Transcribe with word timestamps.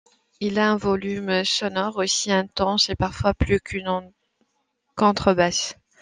Il 0.39 0.57
a 0.57 0.71
un 0.71 0.77
volume 0.77 1.43
sonore 1.43 1.97
aussi 1.97 2.31
intense 2.31 2.89
et 2.89 2.95
parfois 2.95 3.35
plus 3.35 3.59
qu'une 3.59 4.11
contrebasse. 4.95 5.75